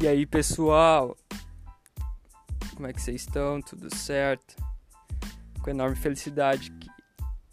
E 0.00 0.06
aí, 0.06 0.24
pessoal? 0.24 1.16
Como 2.76 2.86
é 2.86 2.92
que 2.92 3.02
vocês 3.02 3.22
estão? 3.22 3.60
Tudo 3.60 3.92
certo? 3.92 4.54
Com 5.60 5.70
enorme 5.70 5.96
felicidade 5.96 6.70
que 6.70 6.88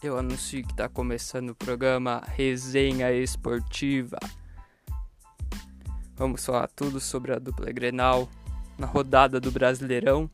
eu 0.04 0.16
anuncio 0.16 0.64
que 0.64 0.72
está 0.72 0.88
começando 0.88 1.50
o 1.50 1.56
programa 1.56 2.22
Resenha 2.24 3.12
Esportiva. 3.12 4.20
Vamos 6.16 6.46
falar 6.46 6.68
tudo 6.68 7.00
sobre 7.00 7.34
a 7.34 7.40
dupla 7.40 7.72
Grenal 7.72 8.30
na 8.78 8.86
rodada 8.86 9.40
do 9.40 9.52
Brasileirão. 9.52 10.30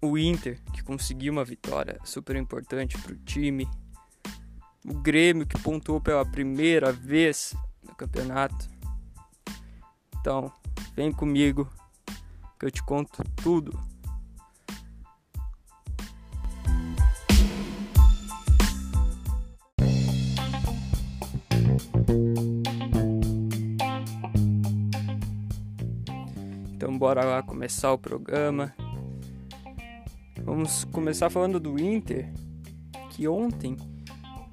O 0.00 0.16
Inter, 0.16 0.58
que 0.72 0.82
conseguiu 0.82 1.34
uma 1.34 1.44
vitória 1.44 2.00
super 2.02 2.34
importante 2.34 2.96
para 2.96 3.12
o 3.12 3.18
time. 3.18 3.68
O 4.86 4.94
Grêmio, 4.94 5.46
que 5.46 5.58
pontuou 5.58 6.00
pela 6.00 6.24
primeira 6.24 6.90
vez 6.90 7.54
no 7.86 7.94
campeonato 7.94 8.73
então, 10.24 10.50
vem 10.96 11.12
comigo 11.12 11.70
que 12.58 12.64
eu 12.64 12.70
te 12.70 12.82
conto 12.82 13.22
tudo. 13.42 13.78
Então 26.72 26.96
bora 26.98 27.22
lá 27.22 27.42
começar 27.42 27.92
o 27.92 27.98
programa. 27.98 28.74
Vamos 30.42 30.84
começar 30.84 31.28
falando 31.28 31.60
do 31.60 31.78
Inter, 31.78 32.32
que 33.10 33.28
ontem 33.28 33.76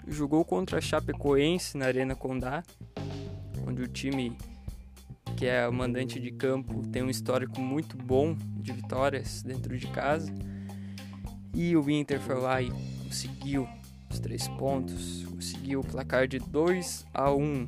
jogou 0.05 0.43
contra 0.43 0.79
a 0.79 0.81
Chapecoense 0.81 1.77
na 1.77 1.85
Arena 1.85 2.13
Condá, 2.13 2.61
onde 3.65 3.81
o 3.81 3.87
time 3.87 4.37
que 5.41 5.47
é 5.47 5.67
o 5.67 5.73
mandante 5.73 6.19
de 6.19 6.29
campo, 6.29 6.87
tem 6.89 7.01
um 7.01 7.09
histórico 7.09 7.59
muito 7.59 7.97
bom 7.97 8.37
de 8.57 8.71
vitórias 8.73 9.41
dentro 9.41 9.75
de 9.75 9.87
casa. 9.87 10.31
E 11.51 11.75
o 11.75 11.89
Inter 11.89 12.21
foi 12.21 12.35
lá 12.35 12.61
e 12.61 12.69
conseguiu 13.03 13.67
os 14.07 14.19
três 14.19 14.47
pontos, 14.47 15.25
conseguiu 15.25 15.79
o 15.79 15.83
placar 15.83 16.27
de 16.27 16.37
2 16.37 17.07
a 17.11 17.33
1 17.33 17.65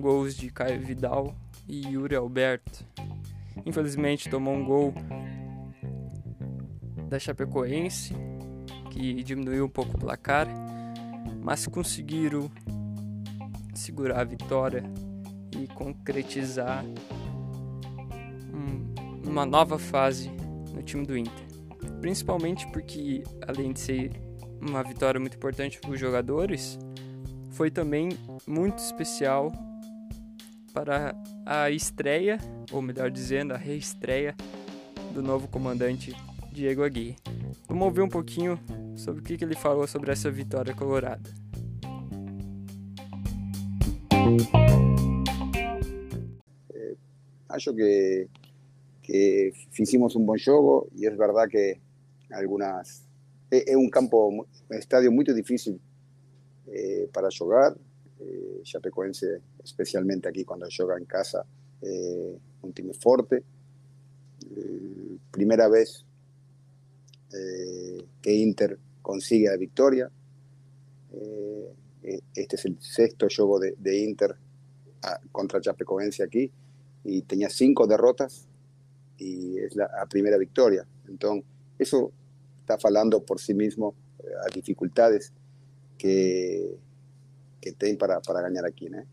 gols 0.00 0.34
de 0.34 0.48
Caio 0.48 0.80
Vidal 0.80 1.36
e 1.68 1.86
Yuri 1.86 2.16
Alberto. 2.16 2.82
Infelizmente 3.66 4.30
tomou 4.30 4.54
um 4.54 4.64
gol 4.64 4.94
da 7.10 7.18
Chapecoense, 7.18 8.14
que 8.90 9.22
diminuiu 9.22 9.66
um 9.66 9.68
pouco 9.68 9.98
o 9.98 10.00
placar, 10.00 10.48
mas 11.42 11.66
conseguiram 11.66 12.50
segurar 13.74 14.20
a 14.20 14.24
vitória 14.24 14.82
e 15.58 15.66
concretizar 15.68 16.84
um, 18.52 19.28
uma 19.28 19.46
nova 19.46 19.78
fase 19.78 20.30
no 20.74 20.82
time 20.82 21.06
do 21.06 21.16
Inter. 21.16 21.46
Principalmente 22.00 22.66
porque, 22.68 23.22
além 23.46 23.72
de 23.72 23.80
ser 23.80 24.10
uma 24.60 24.82
vitória 24.82 25.20
muito 25.20 25.36
importante 25.36 25.78
para 25.80 25.90
os 25.90 25.98
jogadores, 25.98 26.78
foi 27.50 27.70
também 27.70 28.10
muito 28.46 28.78
especial 28.78 29.52
para 30.72 31.14
a 31.44 31.70
estreia, 31.70 32.38
ou 32.70 32.80
melhor 32.80 33.10
dizendo, 33.10 33.52
a 33.52 33.56
reestreia 33.56 34.34
do 35.12 35.22
novo 35.22 35.46
comandante 35.48 36.16
Diego 36.50 36.82
Aguirre. 36.82 37.16
Vamos 37.68 37.84
ouvir 37.84 38.02
um 38.02 38.08
pouquinho 38.08 38.58
sobre 38.96 39.20
o 39.20 39.24
que 39.24 39.44
ele 39.44 39.54
falou 39.54 39.86
sobre 39.86 40.10
essa 40.12 40.30
vitória 40.30 40.74
colorada. 40.74 41.41
Acho 47.52 47.74
que, 47.74 48.28
que 49.02 49.52
hicimos 49.76 50.16
un 50.16 50.24
buen 50.24 50.40
juego 50.42 50.88
y 50.94 51.06
es 51.06 51.16
verdad 51.16 51.48
que 51.50 51.80
algunas... 52.30 53.04
Es 53.50 53.76
un 53.76 53.90
campo, 53.90 54.28
un 54.28 54.46
estadio 54.70 55.12
muy 55.12 55.26
difícil 55.26 55.78
eh, 56.68 57.10
para 57.12 57.28
jugar. 57.36 57.76
Eh, 58.18 58.60
Chapecoense, 58.62 59.42
especialmente 59.62 60.28
aquí 60.28 60.44
cuando 60.44 60.66
juega 60.74 60.96
en 60.96 61.04
casa, 61.04 61.44
eh, 61.82 62.38
un 62.62 62.72
time 62.72 62.94
fuerte. 62.94 63.44
Eh, 64.56 65.18
primera 65.30 65.68
vez 65.68 66.06
eh, 67.34 68.02
que 68.22 68.32
Inter 68.32 68.78
consigue 69.02 69.48
la 69.48 69.56
victoria. 69.58 70.10
Eh, 71.12 72.20
este 72.34 72.56
es 72.56 72.64
el 72.64 72.80
sexto 72.80 73.26
juego 73.34 73.60
de, 73.60 73.98
Inter 73.98 74.34
a, 75.02 75.20
contra 75.30 75.60
Chapecoense 75.60 76.22
aquí 76.22 76.50
y 77.04 77.22
tenía 77.22 77.50
cinco 77.50 77.86
derrotas 77.86 78.46
y 79.18 79.58
es 79.58 79.74
la, 79.74 79.88
la 79.88 80.06
primera 80.06 80.38
victoria. 80.38 80.86
Entonces, 81.08 81.44
eso 81.78 82.12
está 82.60 82.78
falando 82.78 83.20
por 83.22 83.40
sí 83.40 83.54
mismo 83.54 83.94
eh, 84.20 84.46
a 84.46 84.48
dificuldades 84.48 85.32
que, 85.98 86.76
que 87.60 87.72
tem 87.72 87.96
para, 87.96 88.20
para 88.20 88.42
ganhar 88.42 88.64
aqui, 88.64 88.88
né? 88.88 89.06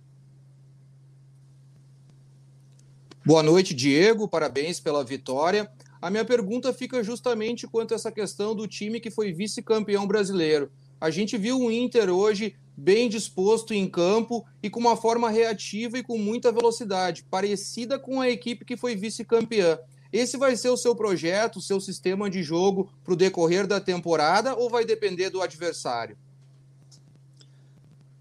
Boa 3.26 3.44
noite, 3.44 3.76
Diego. 3.76 4.28
Parabéns 4.28 4.80
pela 4.80 5.04
vitória. 5.04 5.70
A 6.02 6.10
minha 6.10 6.26
pergunta 6.26 6.74
fica 6.74 7.04
justamente 7.04 7.68
quanto 7.68 7.94
a 7.94 7.96
essa 7.96 8.12
questão 8.12 8.56
do 8.56 8.68
time 8.68 9.00
que 9.00 9.12
foi 9.12 9.34
vice-campeão 9.34 10.08
brasileiro. 10.08 10.72
A 11.00 11.10
gente 11.10 11.38
viu 11.38 11.60
o 11.60 11.72
Inter 11.72 12.10
hoje 12.10 12.56
bem 12.80 13.10
disposto 13.10 13.74
em 13.74 13.90
campo 13.90 14.46
e 14.64 14.70
com 14.70 14.80
uma 14.80 14.96
forma 14.96 15.30
reativa 15.30 15.98
e 15.98 16.04
com 16.04 16.18
muita 16.18 16.52
velocidade, 16.52 17.24
parecida 17.24 18.00
com 18.00 18.22
a 18.22 18.30
equipe 18.30 18.64
que 18.64 18.78
foi 18.78 18.96
vice-campeã. 18.96 19.78
Esse 20.12 20.38
vai 20.38 20.56
ser 20.56 20.70
o 20.70 20.78
seu 20.78 20.96
projeto, 20.96 21.58
o 21.58 21.62
seu 21.62 21.80
sistema 21.82 22.30
de 22.30 22.42
jogo 22.42 22.92
para 23.04 23.14
o 23.14 23.18
decorrer 23.18 23.68
da 23.68 23.82
temporada 23.82 24.56
ou 24.56 24.70
vai 24.70 24.86
depender 24.86 25.30
do 25.30 25.42
adversário? 25.42 26.18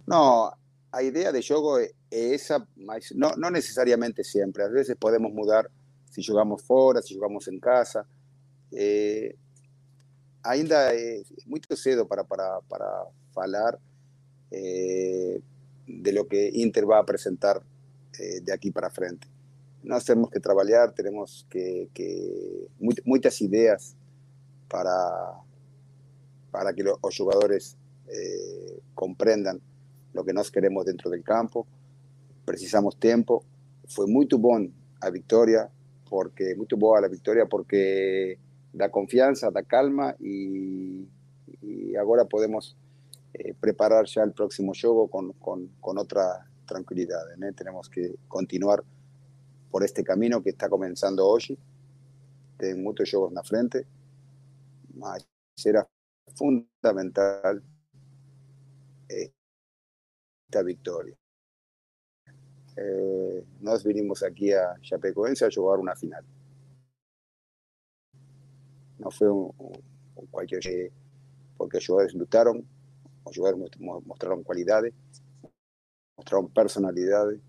Não, 0.07 0.53
a 0.93 1.03
ideia 1.03 1.33
de 1.33 1.41
jogo 1.41 1.79
é 1.79 1.91
essa, 2.11 2.67
mas 2.77 3.11
não, 3.15 3.31
não 3.37 3.51
necessariamente 3.51 4.25
sempre. 4.25 4.65
Às 4.65 4.73
vezes 4.73 4.97
podemos 4.99 5.33
mudar 5.33 5.71
se 6.11 6.21
jogamos 6.21 6.63
fora, 6.63 7.01
se 7.01 7.15
jogamos 7.15 7.47
em 7.47 7.59
casa. 7.59 8.07
É, 8.75 9.35
ainda 10.43 10.95
é 10.95 11.23
muito 11.47 11.75
cedo 11.77 12.05
para, 12.05 12.25
para, 12.25 12.61
para 12.69 13.07
falar 13.33 13.79
eh, 14.51 15.41
de 15.87 16.13
lo 16.13 16.27
que 16.27 16.51
Inter 16.55 16.87
va 16.87 16.99
a 16.99 17.07
presentar 17.07 17.63
eh, 18.19 18.41
de 18.43 18.53
aquí 18.53 18.71
para 18.71 18.91
frente. 18.91 19.27
Nós 19.83 20.05
temos 20.05 20.31
que 20.31 20.41
trabalhar, 20.41 20.93
temos 20.93 21.47
que, 21.49 21.89
que 21.95 22.69
muitas 23.05 23.41
ideias 23.41 23.97
para, 24.69 25.41
para 26.51 26.75
que 26.75 26.85
os 27.01 27.15
jogadores 27.15 27.77
eh, 28.09 28.81
compreendam 28.95 29.61
o 30.15 30.25
que 30.25 30.33
nós 30.33 30.51
queremos 30.51 30.85
dentro 30.85 31.11
do 31.11 31.23
campo. 31.23 31.67
Precisamos 32.45 32.97
tempo. 32.97 33.45
Foi 33.87 34.07
muito 34.07 34.37
bom 34.37 34.69
a 35.01 35.11
vitória, 35.11 35.71
porque 36.09 36.55
muito 36.57 36.77
boa 36.77 37.05
a 37.05 37.09
vitória 37.09 37.47
porque 37.47 38.39
dá 38.75 38.89
confiança, 38.89 39.51
dá 39.51 39.63
calma 39.63 40.15
e, 40.21 41.07
e 41.63 41.97
agora 41.97 42.25
podemos 42.25 42.77
eh, 43.35 43.55
preparar 43.55 44.07
ya 44.07 44.23
el 44.23 44.33
próximo 44.33 44.73
juego 44.79 45.09
con, 45.09 45.33
con, 45.35 45.69
con 45.81 45.99
otra 45.99 46.49
tranquilidad. 46.67 47.21
¿eh? 47.33 47.53
Tenemos 47.53 47.89
que 47.89 48.17
continuar 48.29 48.85
por 49.71 49.85
este 49.85 50.03
camino 50.03 50.43
que 50.43 50.51
está 50.51 50.69
comenzando 50.69 51.27
hoy. 51.27 51.59
Tengo 52.57 52.83
muchos 52.83 53.11
juegos 53.11 53.31
en 53.31 53.35
la 53.35 53.43
frente, 53.43 53.87
mas 54.95 55.27
será 55.57 55.89
fundamental 56.35 57.63
esta 59.09 60.63
victoria. 60.65 61.17
Eh, 62.77 63.45
nos 63.61 63.83
vinimos 63.85 64.23
aquí 64.23 64.53
a 64.53 64.75
Chapecoense 64.81 65.45
a 65.45 65.51
jugar 65.55 65.79
una 65.81 65.97
final. 65.97 66.25
No 68.99 69.11
fue 69.11 69.31
un, 69.31 69.53
un 70.17 70.27
cualquier 70.27 70.93
porque 71.57 71.79
los 71.79 71.87
jugadores 71.87 72.15
lutaron, 72.15 72.67
jogadores 73.33 73.79
mostraron 74.07 74.43
qualidade, 74.43 74.93
mostraron 76.17 76.49
personalidade. 76.49 77.41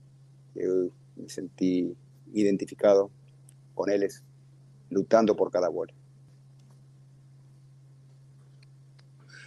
Eu 0.56 0.92
me 1.16 1.30
senti 1.30 1.95
identificado 2.33 3.12
com 3.74 3.89
eles, 3.89 4.24
lutando 4.92 5.36
por 5.36 5.51
cada 5.51 5.69
bola. 5.69 5.94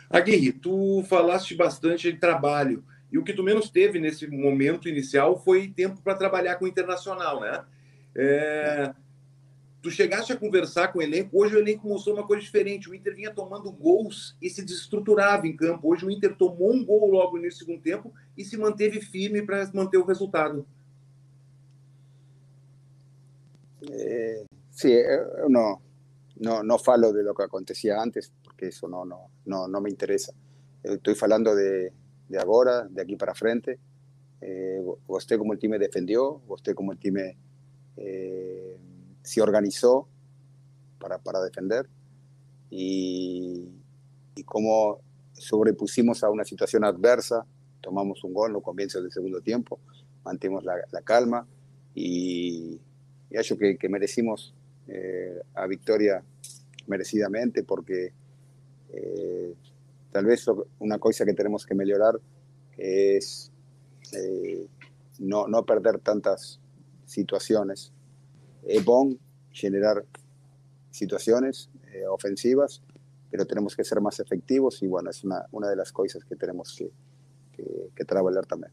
Aguirre, 0.09 0.53
tu 0.53 1.03
falaste 1.05 1.55
bastante 1.55 2.13
de 2.13 2.19
trabalho. 2.19 2.85
E 3.11 3.19
o 3.19 3.25
que 3.25 3.33
tu 3.33 3.43
menos 3.43 3.71
teve 3.71 3.99
nesse 3.99 4.27
momento 4.27 4.89
inicial 4.89 5.39
foi 5.43 5.69
tempo 5.69 6.01
para 6.03 6.15
trabalhar 6.15 6.57
com 6.57 6.65
o 6.65 6.69
internacional, 6.69 7.41
né? 7.41 7.65
É, 8.15 8.95
tu 9.83 9.91
chegaste 9.91 10.33
a 10.33 10.37
conversar 10.37 10.93
com 10.93 11.01
o 11.01 11.03
elenco, 11.03 11.37
hoje 11.37 11.57
o 11.57 11.59
elenco 11.59 11.89
mostrou 11.89 12.15
uma 12.15 12.27
coisa 12.27 12.43
diferente. 12.43 12.89
O 12.89 12.95
Inter 12.95 13.17
vinha 13.17 13.35
tomando 13.35 13.71
gols 13.73 14.37
e 14.41 14.49
se 14.49 14.65
desestruturava 14.65 15.47
em 15.47 15.57
campo. 15.57 15.93
Hoje 15.93 16.07
o 16.07 16.11
Inter 16.11 16.37
tomou 16.37 16.73
um 16.73 16.85
gol 16.85 17.11
logo 17.11 17.37
no 17.37 17.51
segundo 17.51 17.83
tempo 17.83 18.15
e 18.39 18.45
se 18.45 18.57
manteve 18.57 19.01
firme 19.01 19.43
para 19.43 19.69
manter 19.75 19.99
o 19.99 20.05
resultado. 20.05 20.65
Eh, 23.91 24.45
eu 24.85 25.51
não, 25.51 25.83
não, 26.41 26.63
não 26.63 26.79
falo 26.79 27.13
de 27.13 27.23
lo 27.23 27.35
que 27.35 27.43
acontecia 27.43 28.01
antes, 28.01 28.33
porque 28.45 28.69
isso 28.69 28.87
não, 28.87 29.05
não, 29.05 29.31
não, 29.45 29.67
não 29.67 29.81
me 29.81 29.91
interessa. 29.91 30.33
Eu 30.85 30.95
estou 30.95 31.15
falando 31.17 31.55
de, 31.57 31.93
de 32.31 32.37
agora, 32.37 32.89
de 32.89 33.01
aqui 33.01 33.17
para 33.17 33.35
frente. 33.35 33.81
Eh, 34.41 34.81
gostei 35.09 35.37
como 35.37 35.53
o 35.53 35.57
time 35.57 35.77
defendeu, 35.77 36.41
gostei 36.47 36.73
como 36.73 36.93
o 36.93 36.97
time 36.97 37.37
eh, 37.97 38.77
se 39.23 39.41
organizou 39.41 40.07
para, 40.99 41.19
para 41.19 41.41
defender 41.43 41.89
y, 42.71 43.69
y 44.35 44.45
cómo 44.45 45.01
sobrepusimos 45.33 46.23
a 46.23 46.31
una 46.31 46.45
situación 46.45 46.85
adversa, 46.85 47.47
tomamos 47.81 48.23
un 48.25 48.33
gol 48.33 48.51
en 48.51 48.55
los 48.55 48.63
comienzos 48.63 49.03
del 49.03 49.13
segundo 49.13 49.41
tiempo, 49.41 49.81
mantuvimos 50.25 50.65
la, 50.65 50.75
la 50.91 51.03
calma 51.03 51.47
y, 51.95 52.81
y 53.31 53.37
acho 53.37 53.57
que, 53.59 53.77
que 53.77 53.89
merecimos 53.89 54.55
eh, 54.89 55.41
a 55.55 55.67
victoria 55.67 56.23
merecidamente 56.87 57.63
porque 57.63 58.13
eh, 58.93 59.55
tal 60.11 60.27
vez 60.27 60.47
una 60.79 60.99
cosa 60.99 61.25
que 61.25 61.35
tenemos 61.35 61.65
que 61.65 61.75
mejorar 61.75 62.21
es 62.77 63.51
eh, 64.13 64.67
no, 65.19 65.47
no 65.49 65.65
perder 65.65 65.99
tantas 66.01 66.61
situaciones. 67.07 67.93
Es 68.65 68.85
bon 68.85 69.19
generar 69.51 70.05
situaciones 70.91 71.71
eh, 71.93 72.07
ofensivas, 72.07 72.83
pero 73.31 73.45
tenemos 73.47 73.75
que 73.75 73.85
ser 73.85 74.01
más 74.01 74.21
efectivos 74.21 74.83
y 74.83 74.87
bueno, 74.87 75.11
es 75.11 75.25
una, 75.25 75.47
una 75.51 75.69
de 75.69 75.77
las 75.77 75.91
cosas 75.91 76.25
que 76.25 76.37
tenemos 76.37 76.75
que, 76.77 76.91
que, 77.53 77.91
que 77.95 78.05
trabalhar 78.05 78.47
também. 78.47 78.71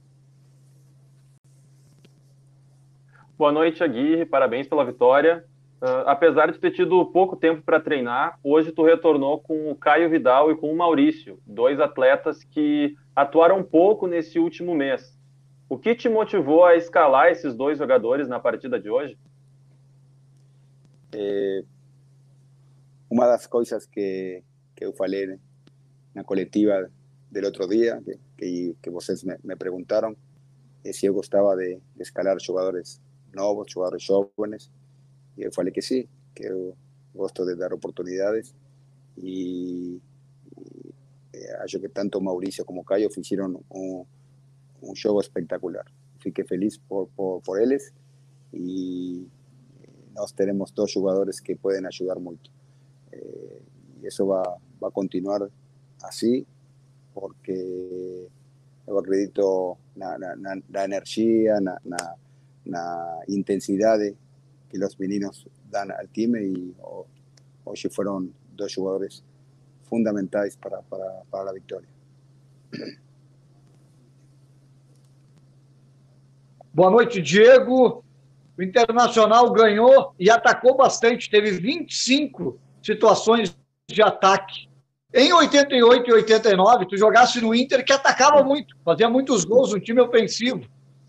Boa 3.37 3.53
noite, 3.53 3.81
Aguirre. 3.81 4.25
Parabéns 4.25 4.67
pela 4.67 4.83
vitória. 4.83 5.45
Uh, 5.81 6.03
apesar 6.07 6.51
de 6.51 6.59
ter 6.59 6.71
tido 6.71 7.05
pouco 7.05 7.37
tempo 7.37 7.61
para 7.61 7.79
treinar, 7.79 8.37
hoje 8.43 8.69
tu 8.69 8.83
retornou 8.83 9.39
com 9.39 9.71
o 9.71 9.75
Caio 9.77 10.09
Vidal 10.09 10.51
e 10.51 10.57
com 10.57 10.69
o 10.69 10.75
Maurício, 10.75 11.39
dois 11.47 11.79
atletas 11.79 12.43
que 12.43 12.97
atuaram 13.15 13.63
pouco 13.63 14.07
nesse 14.07 14.39
último 14.39 14.75
mês. 14.75 15.17
O 15.69 15.77
que 15.77 15.95
te 15.95 16.09
motivou 16.09 16.65
a 16.65 16.75
escalar 16.75 17.31
esses 17.31 17.55
dois 17.55 17.77
jogadores 17.77 18.27
na 18.27 18.41
partida 18.41 18.77
de 18.77 18.89
hoje? 18.89 19.17
É, 21.11 21.63
uma 23.09 23.27
das 23.27 23.47
coisas 23.47 23.85
que, 23.85 24.43
que 24.75 24.85
eu 24.85 24.93
falei 24.93 25.39
na 26.13 26.23
coletiva 26.23 26.91
do 27.31 27.45
outro 27.45 27.67
dia, 27.67 28.01
que, 28.03 28.19
que, 28.37 28.75
que 28.81 28.89
me, 28.89 29.37
me, 29.43 29.55
perguntaram, 29.55 30.15
é 30.83 30.93
se 30.93 31.05
eu 31.05 31.13
gostava 31.13 31.55
de, 31.55 31.79
de 31.95 32.01
escalar 32.01 32.39
jogadores 32.39 33.01
novos, 33.33 33.71
jogadores 33.71 34.03
jovens, 34.03 34.71
e 35.37 35.43
eu 35.43 35.51
falei 35.51 35.71
que 35.71 35.81
sim, 35.81 36.07
que 36.35 36.45
eu 36.45 36.75
gosto 37.13 37.45
de 37.45 37.55
dar 37.55 37.73
oportunidades 37.73 38.55
e, 39.17 40.01
e 41.33 41.47
acho 41.61 41.79
que 41.79 41.89
tanto 41.89 42.21
Maurício 42.21 42.65
como 42.65 42.83
Caio 42.83 43.09
fizeram 43.09 43.63
um, 43.71 44.05
um 44.81 44.95
jogo 44.95 45.21
espetacular. 45.21 45.85
Fiquei 46.19 46.45
feliz 46.45 46.77
por, 46.77 47.07
por, 47.15 47.41
por 47.41 47.59
eles 47.59 47.93
e 48.53 49.27
nós 50.19 50.33
teremos 50.33 50.71
dois 50.71 50.91
jogadores 50.91 51.39
que 51.39 51.55
podem 51.55 51.85
ajudar 51.85 52.19
muito. 52.19 52.51
Eh, 53.11 53.61
y 54.01 54.07
eso 54.07 54.27
va, 54.27 54.43
va, 54.81 54.89
a 54.89 54.91
continuar 54.91 55.49
así 56.03 56.45
porque 57.13 58.27
yo 58.85 58.99
acredito 58.99 59.77
na, 59.95 60.17
na, 60.17 60.35
na, 60.35 60.55
la 60.69 60.83
energía, 60.83 61.59
na 61.59 63.19
intensidad 63.27 63.99
que 64.69 64.77
los 64.77 64.99
meninos 64.99 65.47
dan 65.69 65.91
al 65.91 66.09
time 66.09 66.43
y 66.43 66.75
hoy 67.63 67.77
fueron 67.89 68.33
dos 68.55 68.75
jugadores 68.75 69.23
fundamentais 69.83 70.57
para, 70.57 70.81
para, 70.81 71.23
para 71.29 71.45
la 71.45 71.53
victoria. 71.53 71.89
Boa 76.71 76.91
noite, 76.91 77.21
Diego. 77.21 78.03
O 78.59 78.61
Internacional 78.61 79.49
ganhou 79.53 80.13
e 80.19 80.29
atacou 80.29 80.75
bastante, 80.75 81.29
teve 81.29 81.51
25 81.51 82.59
situações 82.83 83.57
de 83.89 84.01
ataque. 84.01 84.67
Em 85.13 85.31
88 85.31 86.09
e 86.09 86.13
89, 86.13 86.85
tu 86.87 86.97
jogasse 86.97 87.39
no 87.39 87.55
Inter 87.55 87.85
que 87.85 87.93
atacava 87.93 88.43
muito, 88.43 88.75
fazia 88.83 89.09
muitos 89.09 89.45
gols, 89.45 89.73
um 89.73 89.79
time 89.79 90.01
ofensivo. 90.01 90.59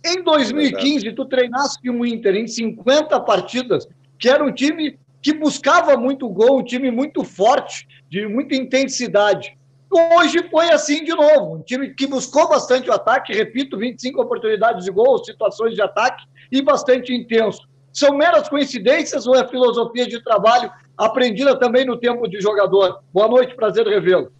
Em 0.07 0.23
2015, 0.23 1.13
tu 1.13 1.25
treinasse 1.25 1.91
um 1.91 2.07
Inter 2.07 2.37
em 2.37 2.47
50 2.47 3.19
partidas, 3.19 3.89
que 4.17 4.29
era 4.29 4.45
um 4.45 4.53
time 4.53 4.97
que 5.21 5.35
buscava 5.35 5.97
muito 5.97 6.29
gol, 6.29 6.61
um 6.61 6.65
time 6.65 6.89
muito 6.89 7.25
forte, 7.25 7.85
de 8.09 8.29
muita 8.29 8.55
intensidade. 8.55 9.59
Hoje 9.91 10.49
foi 10.49 10.71
assim 10.71 11.03
de 11.03 11.11
novo, 11.11 11.57
um 11.57 11.63
time 11.63 11.93
que 11.95 12.07
buscou 12.07 12.49
bastante 12.49 12.89
o 12.89 12.93
ataque, 12.93 13.33
repito, 13.33 13.77
25 13.77 14.23
oportunidades 14.23 14.85
de 14.85 14.93
gol, 14.93 15.19
situações 15.25 15.75
de 15.75 15.83
ataque 15.83 16.25
e 16.51 16.63
bastante 16.63 17.15
intenso. 17.15 17.69
São 17.93 18.17
meras 18.17 18.49
coincidências 18.49 19.27
ou 19.27 19.35
é 19.35 19.47
filosofia 19.49 20.07
de 20.07 20.23
trabalho 20.23 20.71
aprendida 20.97 21.59
também 21.59 21.85
no 21.85 21.99
tempo 21.99 22.29
de 22.29 22.41
jogador? 22.41 23.03
Boa 23.13 23.29
noite, 23.29 23.55
prazer 23.55 23.87
revê-lo. 23.87 24.33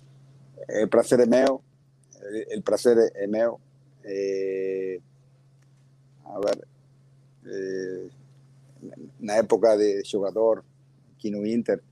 O 0.85 0.89
prazer 0.89 1.21
é 1.21 1.27
meu, 1.27 1.63
o 2.57 2.63
prazer 2.63 2.97
é 3.15 3.27
meu. 3.27 3.61
É... 4.05 5.01
A 6.25 6.39
ver, 6.39 6.69
é... 7.47 8.07
na 9.19 9.35
época 9.35 9.77
de 9.77 10.05
jogador 10.05 10.65
aqui 11.17 11.31
no 11.31 11.45
Inter, 11.45 11.83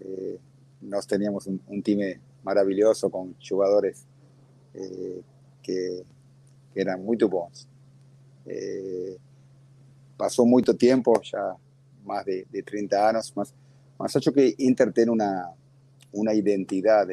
é... 0.00 0.36
nós 0.82 1.06
tínhamos 1.06 1.46
um, 1.46 1.58
um, 1.68 1.80
time 1.80 2.20
maravilhoso 2.42 3.08
com 3.10 3.32
jogadores 3.40 4.04
que, 4.72 5.22
que, 5.62 6.04
eram 6.74 6.98
muito 6.98 7.28
bons. 7.28 7.68
Pasó 10.16 10.44
mucho 10.44 10.74
tiempo, 10.74 11.20
ya 11.22 11.56
más 12.04 12.24
de, 12.24 12.46
de 12.50 12.62
30 12.62 13.08
años, 13.08 13.36
más, 13.36 13.52
más 13.98 14.14
hecho 14.16 14.32
que 14.32 14.54
Inter 14.58 14.92
tiene 14.92 15.10
una, 15.10 15.50
una 16.12 16.34
identidad, 16.34 17.06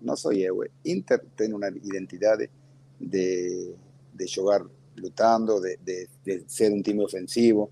no 0.00 0.16
soy 0.16 0.42
yo, 0.42 0.54
Inter 0.84 1.24
tiene 1.36 1.54
una 1.54 1.68
identidad 1.68 2.38
de, 2.38 2.50
de, 2.98 3.74
de 4.12 4.26
jugar 4.32 4.64
lutando, 4.96 5.60
de, 5.60 5.78
de, 5.84 6.08
de, 6.24 6.44
ser 6.46 6.72
un 6.72 6.82
time 6.82 7.04
ofensivo. 7.04 7.70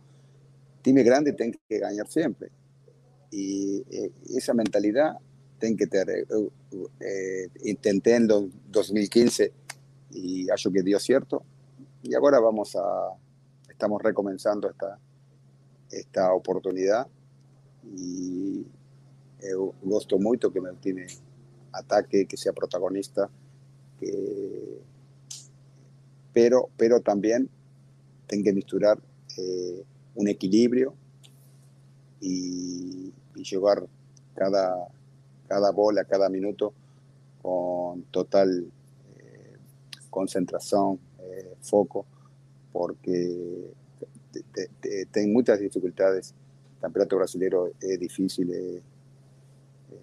Time 0.83 1.03
grande 1.03 1.33
tiene 1.33 1.59
que 1.69 1.79
ganar 1.79 2.09
siempre. 2.09 2.51
Y 3.31 3.83
eh, 3.91 4.11
esa 4.35 4.53
mentalidad 4.53 5.17
tiene 5.59 5.77
que 5.77 5.87
tener. 5.87 6.11
Eh, 6.11 6.27
eh, 7.01 7.49
intenté 7.65 8.17
en 8.17 8.27
2015 8.27 9.53
y 10.11 10.51
acho 10.51 10.71
que 10.71 10.83
dio 10.83 10.99
cierto. 10.99 11.45
Y 12.03 12.15
ahora 12.15 12.41
vamos 12.41 12.75
a, 12.77 13.15
estamos 13.83 14.01
recomenzando 14.01 14.71
esta, 14.71 14.97
esta 15.91 16.33
oportunidad 16.33 17.09
y 17.83 18.65
eu 19.41 19.75
gosto 19.83 20.21
muito 20.21 20.53
que 20.53 20.61
meu 20.61 20.77
time 20.77 21.05
ataque, 21.73 22.27
que 22.27 22.37
sea 22.37 22.53
protagonista, 22.53 23.29
pero, 26.33 26.69
pero 26.77 27.01
también 27.01 27.51
tengo 28.29 28.45
que 28.45 28.53
misturar 28.53 29.03
eh, 29.37 29.83
un 30.15 30.29
equilibrio 30.29 30.95
y, 32.21 33.13
y 33.35 33.43
llevar 33.43 33.85
cada, 34.37 34.87
cada 35.49 35.73
bola, 35.73 36.05
cada 36.05 36.29
minuto 36.29 36.73
con 37.43 38.03
total 38.13 38.65
eh, 39.19 39.57
concentración, 40.09 41.01
eh, 41.19 41.57
foco, 41.63 42.07
porque 42.73 43.71
tem 45.13 45.29
muitas 45.29 45.59
dificuldades. 45.61 46.35
O 46.79 46.81
campeonato 46.81 47.17
brasileiro 47.17 47.73
é 47.81 47.97
difícil, 47.97 48.49
é, 48.53 48.81
é, 49.93 49.97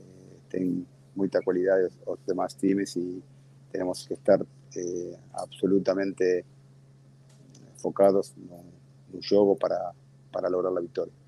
tem 0.50 0.86
muita 1.16 1.42
qualidade 1.42 1.92
os 2.06 2.20
demais 2.26 2.54
times 2.54 2.96
e 2.96 3.22
temos 3.72 4.08
que 4.08 4.14
estar 4.14 4.40
é, 4.78 5.18
absolutamente 5.34 6.46
focados 7.78 8.34
no, 8.38 8.64
no 9.14 9.22
jogo 9.22 9.58
para, 9.58 9.94
para 10.32 10.48
lograr 10.48 10.78
a 10.78 10.82
vitória. 10.82 11.19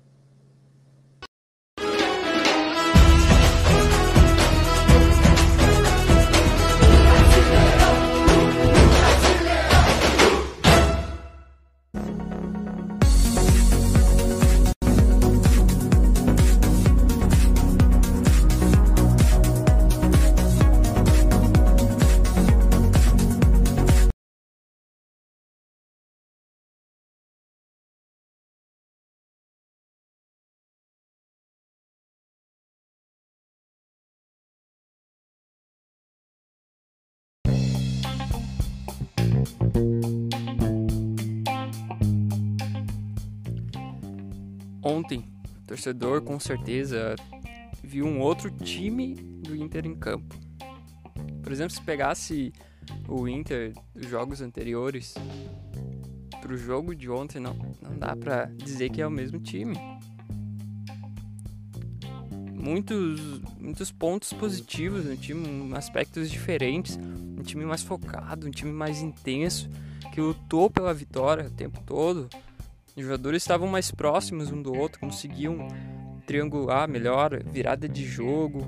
Ontem, 45.02 45.24
o 45.64 45.66
torcedor 45.66 46.22
com 46.22 46.38
certeza 46.38 47.16
viu 47.82 48.06
um 48.06 48.20
outro 48.20 48.50
time 48.50 49.14
do 49.16 49.56
Inter 49.56 49.84
em 49.84 49.96
campo. 49.96 50.36
Por 51.42 51.50
exemplo, 51.50 51.74
se 51.74 51.82
pegasse 51.82 52.52
o 53.08 53.26
Inter 53.26 53.72
dos 53.92 54.08
jogos 54.08 54.40
anteriores 54.40 55.14
pro 56.40 56.56
jogo 56.56 56.94
de 56.94 57.10
ontem, 57.10 57.40
não, 57.40 57.54
não 57.82 57.98
dá 57.98 58.14
pra 58.14 58.44
dizer 58.44 58.90
que 58.90 59.02
é 59.02 59.06
o 59.06 59.10
mesmo 59.10 59.40
time. 59.40 59.76
Muitos, 62.54 63.40
muitos 63.58 63.90
pontos 63.90 64.32
positivos 64.32 65.04
no 65.04 65.16
time, 65.16 65.76
aspectos 65.76 66.30
diferentes, 66.30 66.96
um 66.96 67.42
time 67.42 67.64
mais 67.64 67.82
focado, 67.82 68.46
um 68.46 68.52
time 68.52 68.70
mais 68.70 69.02
intenso, 69.02 69.68
que 70.12 70.20
lutou 70.20 70.70
pela 70.70 70.94
vitória 70.94 71.46
o 71.46 71.50
tempo 71.50 71.82
todo. 71.84 72.28
Os 72.96 73.02
jogadores 73.02 73.42
estavam 73.42 73.66
mais 73.66 73.90
próximos 73.90 74.50
um 74.50 74.60
do 74.60 74.76
outro, 74.76 75.00
conseguiam 75.00 75.66
triangular 76.26 76.88
melhor, 76.88 77.42
virada 77.42 77.88
de 77.88 78.04
jogo, 78.04 78.60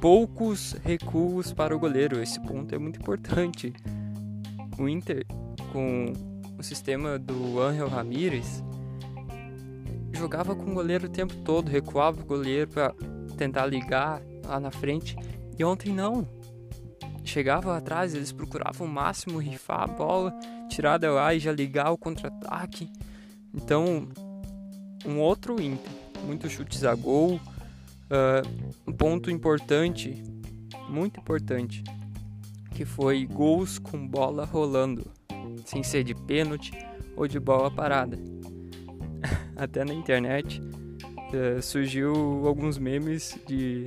poucos 0.00 0.72
recuos 0.84 1.52
para 1.52 1.74
o 1.74 1.78
goleiro. 1.78 2.20
Esse 2.20 2.40
ponto 2.40 2.74
é 2.74 2.78
muito 2.78 3.00
importante. 3.00 3.72
O 4.76 4.88
Inter, 4.88 5.24
com 5.72 6.12
o 6.58 6.62
sistema 6.62 7.18
do 7.18 7.60
Angel 7.60 7.88
Ramírez, 7.88 8.64
jogava 10.12 10.56
com 10.56 10.70
o 10.70 10.74
goleiro 10.74 11.06
o 11.06 11.10
tempo 11.10 11.34
todo, 11.44 11.68
recuava 11.68 12.20
o 12.20 12.24
goleiro 12.24 12.68
para 12.68 12.92
tentar 13.36 13.66
ligar 13.66 14.20
lá 14.44 14.58
na 14.58 14.72
frente. 14.72 15.16
E 15.56 15.64
ontem 15.64 15.92
não. 15.92 16.26
Chegava 17.24 17.76
atrás, 17.76 18.14
eles 18.14 18.32
procuravam 18.32 18.88
o 18.88 18.90
máximo 18.90 19.38
rifar 19.38 19.82
a 19.82 19.86
bola, 19.86 20.34
tirar 20.68 20.98
da 20.98 21.12
lá 21.12 21.32
e 21.32 21.38
já 21.38 21.52
ligar 21.52 21.92
o 21.92 21.98
contra-ataque. 21.98 22.90
Então, 23.54 24.08
um 25.04 25.18
outro 25.18 25.60
Inter. 25.60 25.92
Muitos 26.24 26.52
chutes 26.52 26.84
a 26.84 26.94
gol, 26.94 27.40
Uh, 28.12 28.46
um 28.86 28.92
ponto 28.92 29.30
importante, 29.30 30.22
muito 30.86 31.18
importante, 31.18 31.82
que 32.72 32.84
foi 32.84 33.24
gols 33.24 33.78
com 33.78 34.06
bola 34.06 34.44
rolando, 34.44 35.10
sem 35.64 35.82
ser 35.82 36.04
de 36.04 36.14
pênalti 36.14 36.72
ou 37.16 37.26
de 37.26 37.40
bola 37.40 37.70
parada. 37.70 38.18
Até 39.56 39.82
na 39.82 39.94
internet 39.94 40.60
uh, 40.60 41.62
surgiu 41.62 42.46
alguns 42.46 42.76
memes 42.76 43.38
de 43.48 43.86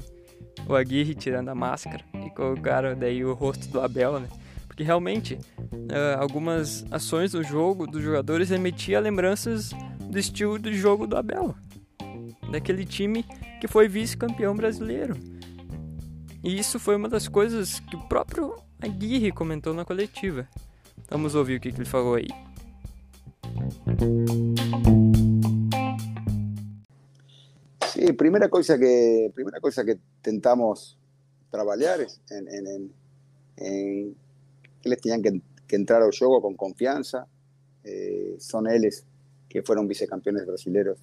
o 0.68 0.74
Aguirre 0.74 1.14
tirando 1.14 1.50
a 1.50 1.56
máscara 1.56 2.04
e 2.26 2.32
colocaram 2.32 2.98
daí 2.98 3.24
o 3.24 3.36
rosto 3.36 3.68
do 3.68 3.80
Abel, 3.80 4.20
né? 4.20 4.28
Porque 4.76 4.84
realmente 4.84 5.36
uh, 5.36 6.20
algumas 6.20 6.86
ações 6.92 7.32
do 7.32 7.42
jogo 7.42 7.88
dos 7.88 8.04
jogadores 8.04 8.50
remetiam 8.50 9.00
a 9.00 9.02
lembranças 9.02 9.70
do 10.02 10.20
estilo 10.20 10.60
de 10.60 10.74
jogo 10.74 11.08
do 11.08 11.16
Abel, 11.16 11.56
daquele 12.52 12.84
time 12.84 13.24
que 13.62 13.70
foi 13.70 13.88
vice-campeão 13.88 14.54
brasileiro. 14.54 15.16
E 16.44 16.60
isso 16.60 16.78
foi 16.78 16.98
uma 16.98 17.08
das 17.08 17.30
coisas 17.30 17.80
que 17.80 17.96
o 17.96 18.02
próprio 18.10 18.54
Aguirre 18.82 19.32
comentou 19.32 19.74
na 19.74 19.86
coletiva. 19.86 20.46
Vamos 21.10 21.36
ouvir 21.36 21.56
o 21.56 21.62
que, 21.62 21.72
que 21.72 21.78
ele 21.78 21.86
falou 21.86 22.16
aí. 22.16 22.28
Sí, 27.94 28.12
primera 28.12 28.50
cosa 28.50 28.78
que, 28.78 29.32
primera 29.34 29.62
cosa 29.62 29.86
que 29.86 29.98
tentamos 30.22 30.98
trabajar 31.50 32.02
es 32.02 32.20
en, 32.30 32.46
en, 32.50 32.92
en 33.56 34.16
que 34.86 34.90
les 34.92 35.02
tenían 35.02 35.22
que, 35.24 35.42
que, 35.68 35.76
entrar 35.76 36.04
al 36.04 36.12
juego 36.16 36.40
con 36.42 36.56
confianza. 36.56 37.28
Eh, 37.84 38.36
son 38.38 38.68
ellos 38.70 39.04
que 39.50 39.64
fueron 39.64 39.88
vicecampeones 39.88 40.46
brasileños 40.46 41.00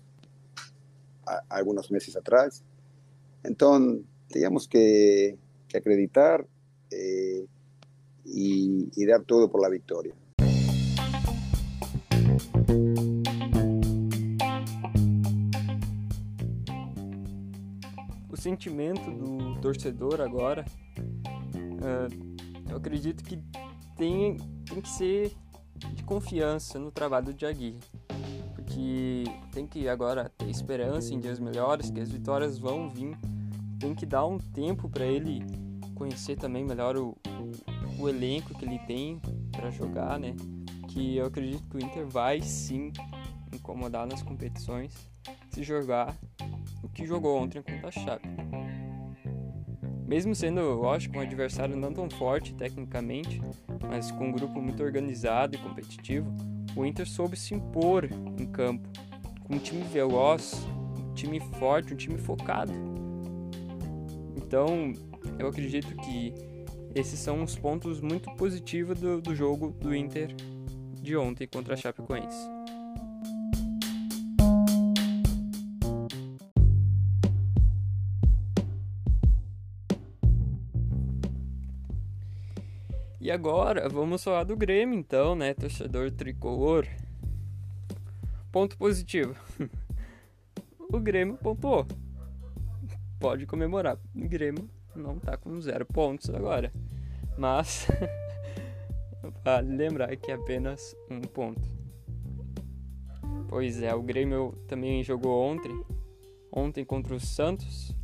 a, 1.27 1.43
algunos 1.49 1.91
meses 1.91 2.17
atrás. 2.17 2.62
Entonces, 3.43 4.05
teníamos 4.29 4.69
que, 4.69 5.37
que 5.67 5.79
acreditar 5.79 6.47
eh, 6.91 7.45
y, 8.25 8.89
y 8.95 9.07
dar 9.07 9.25
todo 9.25 9.51
por 9.51 9.61
la 9.61 9.69
victoria. 9.69 10.15
O 18.31 18.37
sentimento 18.37 19.11
do 19.11 19.61
torcedor 19.61 20.21
agora, 20.21 20.65
uh, 21.57 22.33
eu 22.71 22.77
acredito 22.79 23.23
que 23.23 23.39
tem, 23.96 24.37
tem 24.64 24.80
que 24.80 24.88
ser 24.88 25.32
de 25.94 26.02
confiança 26.04 26.78
no 26.78 26.90
trabalho 26.90 27.32
de 27.32 27.46
Aguirre 27.46 27.80
que 28.72 29.25
tem 29.52 29.66
que 29.66 29.88
agora 29.88 30.30
ter 30.30 30.49
esperança 30.49 31.12
em 31.12 31.20
dias 31.20 31.38
melhores, 31.38 31.90
que 31.90 32.00
as 32.00 32.11
vitórias 32.11 32.58
vão 32.58 32.88
vir. 32.88 33.16
Tem 33.78 33.94
que 33.94 34.06
dar 34.06 34.26
um 34.26 34.38
tempo 34.38 34.88
para 34.88 35.04
ele 35.04 35.44
conhecer 35.94 36.37
também 36.37 36.64
melhor 36.64 36.96
o, 36.96 37.16
o 37.99 38.08
elenco 38.08 38.54
que 38.54 38.64
ele 38.64 38.78
tem 38.80 39.20
para 39.50 39.70
jogar, 39.70 40.18
né? 40.18 40.34
Que 40.88 41.16
eu 41.16 41.26
acredito 41.26 41.62
que 41.68 41.76
o 41.76 41.80
Inter 41.80 42.06
vai 42.06 42.40
sim 42.40 42.92
incomodar 43.52 44.06
nas 44.06 44.22
competições 44.22 44.94
se 45.50 45.62
jogar 45.62 46.16
o 46.82 46.88
que 46.88 47.04
jogou 47.04 47.38
ontem 47.38 47.62
contra 47.62 47.88
a 47.88 47.90
Chape. 47.90 48.28
Mesmo 50.12 50.35
sendo, 50.35 50.61
lógico, 50.75 51.16
um 51.16 51.23
adversário 51.23 51.75
não 51.75 51.90
tão 51.90 52.11
forte 52.11 52.52
tecnicamente, 52.52 53.40
mas 53.88 54.11
com 54.11 54.28
um 54.28 54.31
grupo 54.31 54.61
muito 54.61 54.83
organizado 54.83 55.57
e 55.57 55.59
competitivo, 55.59 56.31
o 56.76 56.85
Inter 56.85 57.09
soube 57.09 57.35
se 57.35 57.54
impor 57.54 58.07
em 58.38 58.45
campo, 58.45 58.87
com 59.42 59.54
um 59.54 59.59
time 59.59 59.83
veloz, 59.85 60.66
um 60.99 61.14
time 61.14 61.40
forte, 61.59 61.95
um 61.95 61.97
time 61.97 62.19
focado. 62.19 62.75
Então, 64.37 64.92
eu 65.38 65.49
acredito 65.49 65.97
que 65.97 66.35
esses 66.95 67.19
são 67.19 67.42
os 67.42 67.57
pontos 67.57 68.02
muito 68.02 68.31
positivos 68.37 69.00
do, 69.00 69.19
do 69.19 69.35
jogo 69.35 69.71
do 69.81 69.97
Inter 69.97 70.37
de 71.00 71.16
ontem 71.16 71.47
contra 71.47 71.73
a 71.73 71.76
Chapecoense. 71.78 72.62
E 83.23 83.31
agora 83.31 83.88
vamos 83.88 84.25
falar 84.25 84.43
do 84.43 84.57
Grêmio, 84.57 84.99
então, 84.99 85.37
né, 85.37 85.55
torcedor 85.55 86.11
tricolor. 86.11 86.85
Ponto 88.50 88.76
positivo. 88.76 89.37
o 90.93 90.99
Grêmio 90.99 91.37
pontuou. 91.37 91.87
Pode 93.21 93.47
comemorar. 93.47 93.97
O 94.12 94.29
Grêmio 94.29 94.69
não 94.97 95.21
tá 95.21 95.37
com 95.37 95.61
zero 95.61 95.87
pontos 95.87 96.31
agora. 96.31 96.73
Mas 97.38 97.87
vale 99.45 99.76
lembrar 99.76 100.17
que 100.17 100.33
é 100.33 100.35
apenas 100.35 100.97
um 101.09 101.21
ponto. 101.21 101.62
Pois 103.49 103.81
é, 103.85 103.95
o 103.95 104.02
Grêmio 104.02 104.59
também 104.67 105.05
jogou 105.05 105.49
ontem, 105.49 105.85
ontem 106.50 106.85
contra 106.85 107.14
o 107.14 107.21
Santos 107.21 107.95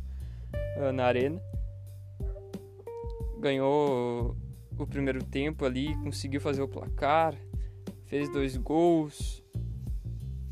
ah, 0.77 0.93
na 0.93 1.03
arena. 1.03 1.41
Ganhou 3.41 4.37
o 4.83 4.87
primeiro 4.87 5.23
tempo 5.23 5.65
ali, 5.65 5.95
conseguiu 6.03 6.39
fazer 6.39 6.61
o 6.61 6.67
placar, 6.67 7.35
fez 8.05 8.31
dois 8.31 8.55
gols, 8.57 9.43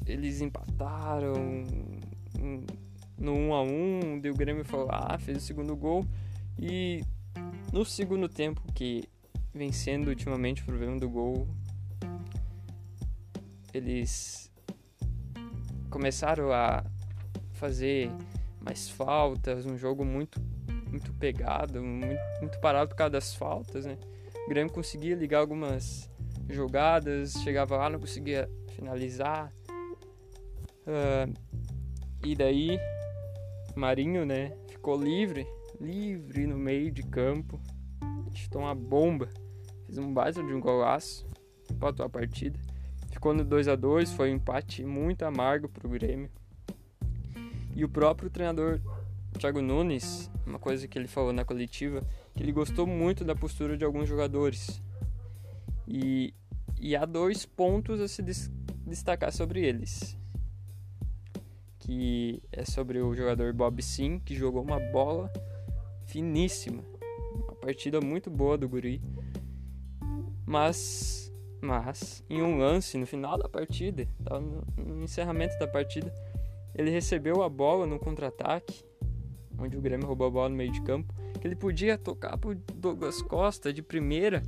eles 0.05 0.41
empataram 0.41 1.33
no 3.17 3.33
1 3.33 3.53
a 3.53 3.61
1 3.63 4.19
deu 4.19 4.33
o 4.33 4.37
Grêmio 4.37 4.63
falou, 4.63 4.89
ah, 4.91 5.17
fez 5.17 5.37
o 5.37 5.41
segundo 5.41 5.75
gol 5.75 6.05
e 6.59 7.03
no 7.73 7.83
segundo 7.83 8.29
tempo 8.29 8.61
que 8.73 9.03
vem 9.53 9.71
sendo 9.71 10.09
ultimamente 10.09 10.61
o 10.61 10.65
problema 10.65 10.99
do 10.99 11.09
gol 11.09 11.47
eles 13.73 14.51
começaram 15.89 16.51
a 16.51 16.83
fazer 17.53 18.11
mais 18.61 18.89
faltas, 18.89 19.65
um 19.65 19.77
jogo 19.77 20.05
muito 20.05 20.39
muito 20.89 21.13
pegado, 21.13 21.81
muito, 21.83 22.21
muito 22.39 22.59
parado 22.59 22.89
por 22.89 22.95
causa 22.95 23.11
das 23.11 23.35
faltas, 23.35 23.85
né? 23.85 23.97
O 24.47 24.49
Grêmio 24.49 24.71
conseguia 24.71 25.13
ligar 25.13 25.39
algumas 25.39 26.09
jogadas, 26.49 27.33
chegava 27.43 27.75
lá, 27.75 27.89
não 27.89 27.99
conseguia 27.99 28.49
finalizar. 28.69 29.51
Uh, 30.87 31.33
e 32.25 32.33
daí, 32.33 32.79
Marinho, 33.75 34.25
né, 34.25 34.57
ficou 34.69 34.95
livre, 34.95 35.45
livre 35.81 36.47
no 36.47 36.57
meio 36.57 36.89
de 36.89 37.03
campo. 37.03 37.59
Chutou 38.33 38.61
uma 38.61 38.73
bomba, 38.73 39.27
fez 39.85 39.97
um 39.97 40.13
baita 40.13 40.41
de 40.41 40.53
um 40.53 40.61
golaço, 40.61 41.27
empatou 41.69 42.05
a 42.05 42.09
partida. 42.09 42.57
Ficou 43.11 43.33
no 43.33 43.43
2 43.43 43.67
a 43.67 43.75
2 43.75 44.13
foi 44.13 44.31
um 44.31 44.35
empate 44.35 44.81
muito 44.81 45.23
amargo 45.23 45.67
pro 45.67 45.89
Grêmio. 45.89 46.31
E 47.75 47.83
o 47.83 47.89
próprio 47.89 48.29
treinador 48.29 48.79
Thiago 49.37 49.61
Nunes, 49.61 50.31
uma 50.45 50.57
coisa 50.57 50.87
que 50.87 50.97
ele 50.97 51.09
falou 51.09 51.33
na 51.33 51.43
coletiva, 51.43 52.01
que 52.37 52.43
ele 52.43 52.51
gostou 52.51 52.85
muito 52.85 53.25
da 53.25 53.35
postura 53.35 53.75
de 53.75 53.83
alguns 53.83 54.07
jogadores. 54.07 54.79
E, 55.87 56.35
e 56.79 56.95
há 56.95 57.03
dois 57.03 57.47
pontos 57.47 57.99
a 57.99 58.07
se 58.07 58.21
des 58.21 58.51
destacar 58.85 59.33
sobre 59.33 59.65
eles. 59.65 60.15
que 61.79 62.41
é 62.51 62.63
sobre 62.63 62.99
o 62.99 63.13
jogador 63.15 63.51
Bob 63.53 63.81
Sim, 63.81 64.19
que 64.19 64.35
jogou 64.35 64.61
uma 64.61 64.79
bola 64.79 65.31
finíssima. 66.05 66.83
Uma 67.33 67.55
partida 67.55 67.99
muito 67.99 68.29
boa 68.29 68.57
do 68.57 68.69
Guri. 68.69 69.01
Mas, 70.45 71.33
mas 71.59 72.23
em 72.29 72.41
um 72.41 72.57
lance 72.57 72.97
no 72.97 73.07
final 73.07 73.37
da 73.37 73.49
partida, 73.49 74.07
no, 74.29 74.85
no 74.85 75.03
encerramento 75.03 75.57
da 75.57 75.67
partida, 75.67 76.13
ele 76.75 76.91
recebeu 76.91 77.41
a 77.41 77.49
bola 77.49 77.87
no 77.87 77.97
contra-ataque, 77.97 78.83
onde 79.57 79.75
o 79.75 79.81
Grêmio 79.81 80.05
roubou 80.05 80.27
a 80.27 80.31
bola 80.31 80.49
no 80.49 80.55
meio 80.55 80.71
de 80.71 80.81
campo, 80.83 81.13
que 81.37 81.47
ele 81.47 81.55
podia 81.55 81.97
tocar 81.97 82.37
pro 82.37 82.55
Douglas 82.55 83.21
Costa 83.21 83.71
de 83.71 83.81
primeira, 83.81 84.43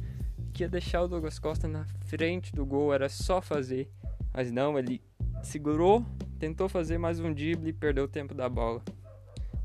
que 0.53 0.63
ia 0.63 0.69
deixar 0.69 1.03
o 1.03 1.07
Douglas 1.07 1.39
Costa 1.39 1.67
na 1.67 1.85
frente 2.05 2.53
do 2.53 2.65
gol, 2.65 2.93
era 2.93 3.09
só 3.09 3.41
fazer. 3.41 3.89
Mas 4.33 4.51
não, 4.51 4.77
ele 4.77 5.01
segurou, 5.43 6.05
tentou 6.37 6.67
fazer 6.67 6.97
mais 6.97 7.19
um 7.19 7.33
drible 7.33 7.69
e 7.69 7.73
perdeu 7.73 8.05
o 8.05 8.07
tempo 8.07 8.33
da 8.33 8.49
bola. 8.49 8.81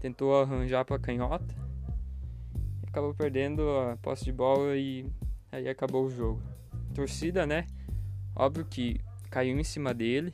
Tentou 0.01 0.41
arranjar 0.41 0.85
para 0.85 0.99
canhota, 0.99 1.55
acabou 2.87 3.15
perdendo 3.15 3.69
a 3.71 3.97
posse 3.97 4.25
de 4.25 4.33
bola 4.33 4.77
e 4.77 5.11
aí 5.51 5.69
acabou 5.69 6.05
o 6.05 6.11
jogo. 6.11 6.43
torcida, 6.95 7.47
né? 7.47 7.67
Óbvio 8.37 8.65
que 8.65 9.01
caiu 9.31 9.59
em 9.59 9.65
cima 9.65 9.93
dele 9.93 10.33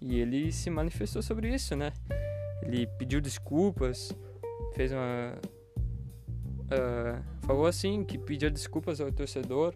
e 0.00 0.18
ele 0.18 0.52
se 0.52 0.70
manifestou 0.70 1.22
sobre 1.22 1.52
isso, 1.52 1.74
né? 1.74 1.92
Ele 2.62 2.86
pediu 2.98 3.20
desculpas, 3.20 4.12
fez 4.74 4.92
uma. 4.92 5.34
Uh, 6.72 7.22
falou 7.46 7.66
assim 7.66 8.02
que 8.04 8.16
pediu 8.16 8.50
desculpas 8.50 9.00
ao 9.00 9.12
torcedor, 9.12 9.74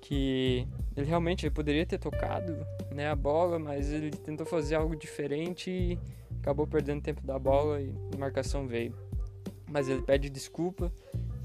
que 0.00 0.66
ele 0.96 1.06
realmente 1.06 1.44
ele 1.44 1.54
poderia 1.54 1.84
ter 1.84 1.98
tocado 1.98 2.56
né, 2.94 3.08
a 3.08 3.16
bola, 3.16 3.58
mas 3.58 3.90
ele 3.92 4.10
tentou 4.10 4.46
fazer 4.46 4.76
algo 4.76 4.96
diferente 4.96 5.70
e 5.70 5.98
acabou 6.40 6.66
perdendo 6.66 7.02
tempo 7.02 7.26
da 7.26 7.38
bola 7.38 7.80
e 7.80 7.92
a 8.14 8.18
marcação 8.18 8.66
veio. 8.66 8.94
Mas 9.70 9.88
ele 9.88 10.00
pede 10.02 10.30
desculpa, 10.30 10.90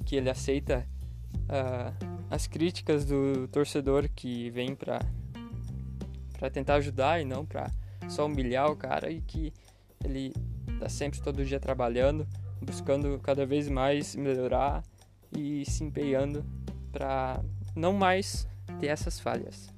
que 0.05 0.15
ele 0.15 0.29
aceita 0.29 0.87
uh, 1.33 2.23
as 2.29 2.47
críticas 2.47 3.05
do 3.05 3.47
torcedor 3.47 4.09
que 4.15 4.49
vem 4.49 4.75
para 4.75 4.99
para 6.37 6.49
tentar 6.49 6.75
ajudar 6.75 7.21
e 7.21 7.25
não 7.25 7.45
para 7.45 7.71
só 8.09 8.25
humilhar 8.25 8.69
o 8.69 8.75
cara 8.75 9.09
e 9.09 9.21
que 9.21 9.53
ele 10.03 10.33
tá 10.77 10.89
sempre 10.89 11.21
todo 11.21 11.45
dia 11.45 11.59
trabalhando, 11.59 12.27
buscando 12.63 13.19
cada 13.19 13.45
vez 13.45 13.69
mais 13.69 14.15
melhorar 14.15 14.83
e 15.37 15.65
se 15.65 15.83
empenhando 15.83 16.45
para 16.91 17.43
não 17.75 17.93
mais 17.93 18.47
ter 18.79 18.87
essas 18.87 19.19
falhas. 19.19 19.71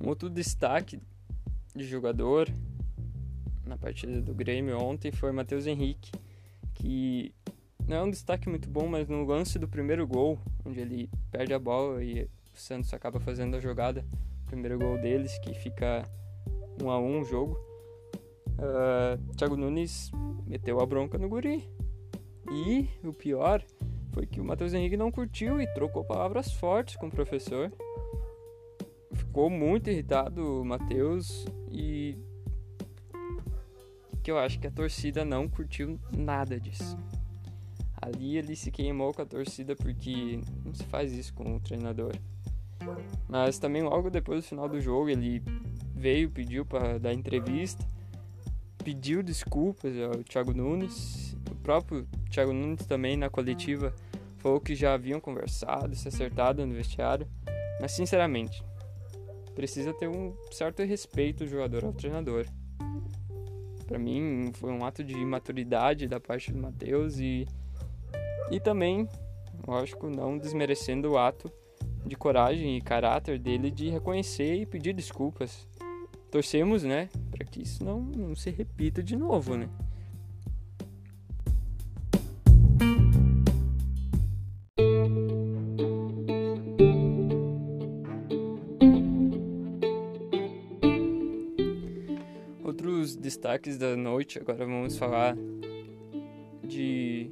Um 0.00 0.08
outro 0.08 0.30
destaque 0.30 1.00
de 1.74 1.84
jogador 1.84 2.48
na 3.64 3.76
partida 3.76 4.22
do 4.22 4.32
Grêmio 4.32 4.78
ontem 4.78 5.10
foi 5.10 5.32
Matheus 5.32 5.66
Henrique, 5.66 6.12
que 6.74 7.34
não 7.88 7.96
é 7.96 8.02
um 8.02 8.10
destaque 8.10 8.48
muito 8.48 8.68
bom, 8.68 8.86
mas 8.86 9.08
no 9.08 9.24
lance 9.24 9.58
do 9.58 9.66
primeiro 9.66 10.06
gol, 10.06 10.38
onde 10.64 10.80
ele 10.80 11.10
perde 11.36 11.52
a 11.52 11.58
bola 11.58 12.02
e 12.02 12.22
o 12.22 12.28
Santos 12.54 12.94
acaba 12.94 13.20
fazendo 13.20 13.56
a 13.56 13.60
jogada, 13.60 14.02
primeiro 14.46 14.78
gol 14.78 14.96
deles, 14.96 15.38
que 15.40 15.52
fica 15.52 16.02
1 16.80 16.86
um 16.86 16.90
a 16.90 16.98
1 16.98 17.04
um 17.04 17.20
o 17.20 17.24
jogo. 17.24 17.60
Uh, 18.58 19.34
Thiago 19.34 19.54
Nunes 19.54 20.10
meteu 20.46 20.80
a 20.80 20.86
bronca 20.86 21.18
no 21.18 21.28
guri. 21.28 21.68
E 22.50 22.88
o 23.04 23.12
pior 23.12 23.62
foi 24.12 24.24
que 24.24 24.40
o 24.40 24.44
Matheus 24.44 24.72
Henrique 24.72 24.96
não 24.96 25.12
curtiu 25.12 25.60
e 25.60 25.66
trocou 25.74 26.02
palavras 26.04 26.50
fortes 26.52 26.96
com 26.96 27.08
o 27.08 27.10
professor. 27.10 27.70
Ficou 29.12 29.50
muito 29.50 29.90
irritado 29.90 30.62
o 30.62 30.64
Matheus 30.64 31.44
e 31.70 32.16
que 34.22 34.30
eu 34.30 34.38
acho 34.38 34.58
que 34.58 34.66
a 34.66 34.70
torcida 34.70 35.22
não 35.22 35.46
curtiu 35.46 36.00
nada 36.16 36.58
disso. 36.58 36.96
Ali 38.00 38.36
ele 38.36 38.54
se 38.54 38.70
queimou 38.70 39.12
com 39.12 39.22
a 39.22 39.26
torcida 39.26 39.74
porque 39.74 40.40
não 40.64 40.74
se 40.74 40.84
faz 40.84 41.12
isso 41.12 41.32
com 41.34 41.56
o 41.56 41.60
treinador. 41.60 42.12
Mas 43.28 43.58
também 43.58 43.82
logo 43.82 44.10
depois 44.10 44.44
do 44.44 44.48
final 44.48 44.68
do 44.68 44.80
jogo 44.80 45.08
ele 45.08 45.42
veio, 45.94 46.30
pediu 46.30 46.64
para 46.64 46.98
dar 46.98 47.14
entrevista, 47.14 47.84
pediu 48.84 49.22
desculpas 49.22 49.92
ao 49.98 50.22
Thiago 50.22 50.52
Nunes. 50.52 51.36
O 51.50 51.54
próprio 51.56 52.06
Thiago 52.30 52.52
Nunes 52.52 52.86
também 52.86 53.16
na 53.16 53.30
coletiva 53.30 53.94
falou 54.38 54.60
que 54.60 54.74
já 54.74 54.94
haviam 54.94 55.20
conversado, 55.20 55.96
se 55.96 56.06
acertado 56.06 56.64
no 56.66 56.74
vestiário. 56.74 57.26
Mas 57.80 57.92
sinceramente, 57.92 58.62
precisa 59.54 59.92
ter 59.92 60.08
um 60.08 60.34
certo 60.50 60.82
respeito 60.82 61.44
do 61.44 61.50
jogador 61.50 61.84
ao 61.84 61.92
treinador. 61.92 62.46
Para 63.86 63.98
mim 63.98 64.50
foi 64.54 64.70
um 64.70 64.84
ato 64.84 65.02
de 65.02 65.14
imaturidade 65.14 66.06
da 66.06 66.20
parte 66.20 66.52
do 66.52 66.58
Matheus 66.58 67.18
e 67.18 67.46
e 68.50 68.60
também, 68.60 69.08
lógico, 69.66 70.08
não 70.08 70.38
desmerecendo 70.38 71.12
o 71.12 71.18
ato 71.18 71.50
de 72.04 72.14
coragem 72.14 72.76
e 72.76 72.80
caráter 72.80 73.38
dele 73.38 73.70
de 73.70 73.88
reconhecer 73.88 74.54
e 74.54 74.66
pedir 74.66 74.92
desculpas. 74.92 75.66
Torcemos, 76.30 76.82
né, 76.82 77.08
para 77.30 77.44
que 77.44 77.62
isso 77.62 77.82
não, 77.84 78.00
não 78.00 78.34
se 78.36 78.50
repita 78.50 79.02
de 79.02 79.16
novo, 79.16 79.56
né? 79.56 79.68
Outros 92.62 93.16
destaques 93.16 93.78
da 93.78 93.96
noite, 93.96 94.38
agora 94.38 94.64
vamos 94.64 94.96
falar 94.96 95.36
de 96.62 97.30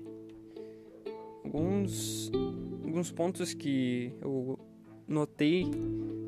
alguns 2.95 3.11
pontos 3.11 3.53
que 3.53 4.13
eu 4.23 4.57
notei 5.09 5.69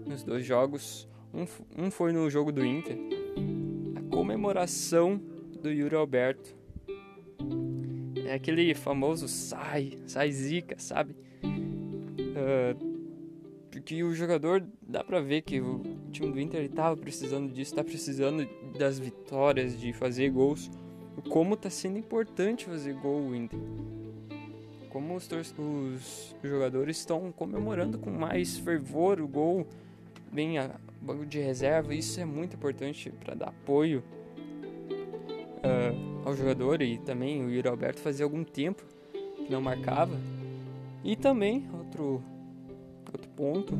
nos 0.04 0.24
dois 0.24 0.44
jogos. 0.44 1.08
Um, 1.32 1.46
um 1.84 1.90
foi 1.92 2.12
no 2.12 2.28
jogo 2.28 2.50
do 2.50 2.66
Inter, 2.66 2.98
a 3.94 4.00
comemoração 4.12 5.22
do 5.62 5.70
Yuri 5.70 5.94
Alberto. 5.94 6.56
É 8.26 8.34
aquele 8.34 8.74
famoso 8.74 9.28
sai, 9.28 9.96
sai 10.08 10.32
zica, 10.32 10.76
sabe? 10.76 11.14
Uh, 11.44 12.96
porque 13.70 14.02
o 14.02 14.12
jogador 14.12 14.66
dá 14.82 15.04
pra 15.04 15.20
ver 15.20 15.42
que 15.42 15.60
o 15.60 15.82
time 16.10 16.32
do 16.32 16.40
Inter 16.40 16.64
estava 16.64 16.96
precisando 16.96 17.52
disso, 17.52 17.76
tá 17.76 17.84
precisando 17.84 18.44
das 18.76 18.98
vitórias, 18.98 19.78
de 19.78 19.92
fazer 19.92 20.30
gols. 20.30 20.68
Como 21.30 21.56
tá 21.56 21.70
sendo 21.70 21.96
importante 21.96 22.64
fazer 22.64 22.94
gol 22.94 23.28
o 23.28 23.36
Inter 23.36 23.60
como 24.96 25.14
os, 25.14 25.28
os 25.30 26.34
jogadores 26.42 26.96
estão 26.96 27.30
comemorando 27.30 27.98
com 27.98 28.10
mais 28.10 28.56
fervor 28.56 29.20
o 29.20 29.28
gol, 29.28 29.66
bem 30.32 30.56
a 30.56 30.70
banco 31.02 31.26
de 31.26 31.38
reserva, 31.38 31.94
isso 31.94 32.18
é 32.18 32.24
muito 32.24 32.56
importante 32.56 33.10
para 33.10 33.34
dar 33.34 33.48
apoio 33.48 34.02
uh, 35.58 36.26
ao 36.26 36.34
jogador 36.34 36.80
e 36.80 36.96
também 36.96 37.44
o 37.44 37.50
Yuri 37.50 37.68
Alberto 37.68 38.00
fazia 38.00 38.24
algum 38.24 38.42
tempo 38.42 38.82
que 39.12 39.52
não 39.52 39.60
marcava. 39.60 40.18
E 41.04 41.14
também, 41.14 41.68
outro, 41.76 42.22
outro 43.12 43.28
ponto, 43.36 43.74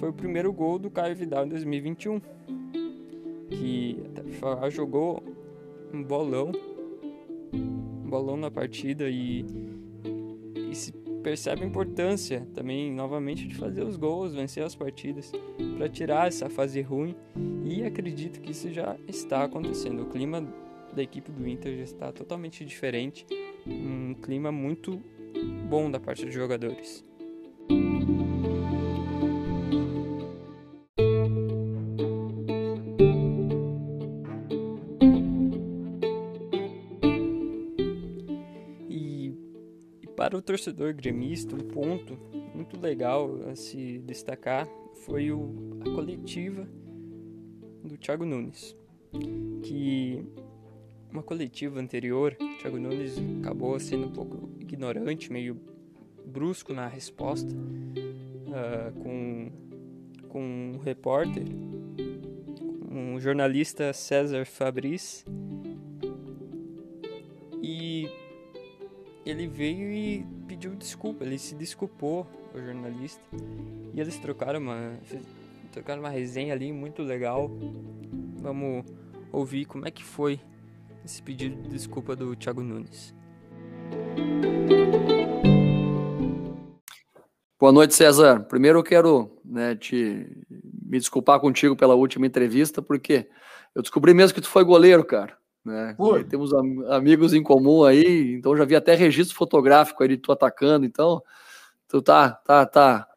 foi 0.00 0.08
o 0.08 0.14
primeiro 0.14 0.50
gol 0.54 0.78
do 0.78 0.90
Caio 0.90 1.14
Vidal 1.14 1.44
em 1.44 1.50
2021, 1.50 2.18
que 3.50 3.98
jogou 4.70 5.22
um 5.92 6.02
bolão, 6.02 6.50
um 7.52 8.08
bolão 8.08 8.38
na 8.38 8.50
partida 8.50 9.10
e 9.10 9.44
percebe 11.22 11.62
a 11.62 11.66
importância 11.66 12.46
também 12.54 12.92
novamente 12.92 13.46
de 13.46 13.54
fazer 13.54 13.84
os 13.84 13.96
gols, 13.96 14.34
vencer 14.34 14.64
as 14.64 14.74
partidas 14.74 15.32
para 15.76 15.88
tirar 15.88 16.28
essa 16.28 16.48
fase 16.50 16.80
ruim 16.80 17.14
e 17.64 17.84
acredito 17.84 18.40
que 18.40 18.50
isso 18.50 18.72
já 18.72 18.96
está 19.06 19.44
acontecendo. 19.44 20.02
O 20.02 20.06
clima 20.06 20.46
da 20.92 21.02
equipe 21.02 21.30
do 21.30 21.48
Inter 21.48 21.76
já 21.78 21.84
está 21.84 22.12
totalmente 22.12 22.64
diferente, 22.64 23.26
um 23.66 24.14
clima 24.14 24.52
muito 24.52 25.00
bom 25.68 25.90
da 25.90 25.98
parte 25.98 26.24
dos 26.24 26.34
jogadores. 26.34 27.04
Para 40.22 40.36
o 40.36 40.40
torcedor 40.40 40.94
gremista, 40.94 41.56
um 41.56 41.66
ponto 41.66 42.16
muito 42.54 42.80
legal 42.80 43.40
a 43.50 43.56
se 43.56 43.98
destacar 43.98 44.68
foi 45.04 45.32
o, 45.32 45.52
a 45.80 45.90
coletiva 45.90 46.64
do 47.82 47.96
Thiago 47.96 48.24
Nunes, 48.24 48.76
que 49.64 50.24
uma 51.10 51.24
coletiva 51.24 51.80
anterior, 51.80 52.36
Thiago 52.60 52.78
Nunes 52.78 53.16
acabou 53.40 53.80
sendo 53.80 54.06
um 54.06 54.12
pouco 54.12 54.48
ignorante, 54.60 55.32
meio 55.32 55.60
brusco 56.24 56.72
na 56.72 56.86
resposta 56.86 57.52
uh, 57.52 58.92
com, 59.02 59.50
com 60.28 60.40
um 60.40 60.78
repórter, 60.84 61.46
um 62.88 63.18
jornalista 63.18 63.92
César 63.92 64.46
Fabris, 64.46 65.24
ele 69.32 69.46
veio 69.46 69.90
e 69.90 70.26
pediu 70.46 70.74
desculpa, 70.74 71.24
ele 71.24 71.38
se 71.38 71.54
desculpou, 71.54 72.26
o 72.54 72.60
jornalista, 72.60 73.22
e 73.94 74.00
eles 74.00 74.18
trocaram 74.18 74.60
uma, 74.60 74.98
trocaram 75.72 76.02
uma 76.02 76.10
resenha 76.10 76.52
ali 76.52 76.70
muito 76.70 77.02
legal. 77.02 77.50
Vamos 78.36 78.84
ouvir 79.32 79.64
como 79.64 79.88
é 79.88 79.90
que 79.90 80.04
foi 80.04 80.38
esse 81.02 81.22
pedido 81.22 81.60
de 81.62 81.70
desculpa 81.70 82.14
do 82.14 82.36
Thiago 82.36 82.62
Nunes. 82.62 83.14
Boa 87.58 87.72
noite, 87.72 87.94
César. 87.94 88.40
Primeiro 88.40 88.80
eu 88.80 88.82
quero 88.82 89.40
né, 89.44 89.74
te 89.74 90.26
me 90.84 90.98
desculpar 90.98 91.40
contigo 91.40 91.74
pela 91.74 91.94
última 91.94 92.26
entrevista, 92.26 92.82
porque 92.82 93.30
eu 93.74 93.80
descobri 93.80 94.12
mesmo 94.12 94.34
que 94.34 94.42
tu 94.42 94.48
foi 94.48 94.62
goleiro, 94.62 95.02
cara. 95.04 95.38
Né? 95.64 95.96
Temos 96.28 96.52
am 96.52 96.84
amigos 96.88 97.32
em 97.32 97.42
comum 97.42 97.84
aí, 97.84 98.34
então 98.34 98.56
já 98.56 98.64
vi 98.64 98.74
até 98.74 98.94
registro 98.94 99.36
fotográfico 99.36 100.02
aí 100.02 100.08
de 100.08 100.16
tu 100.16 100.32
atacando, 100.32 100.84
então 100.84 101.22
tu 101.88 102.02
tá, 102.02 102.30
tá, 102.30 102.66
tá. 102.66 103.08